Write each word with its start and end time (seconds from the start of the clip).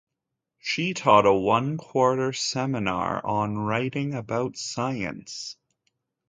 She 0.57 0.95
taught 0.95 1.27
a 1.27 1.31
one-quarter 1.31 2.33
seminar 2.33 3.23
on 3.23 3.59
writing 3.59 4.15
about 4.15 4.57
science. 4.57 5.55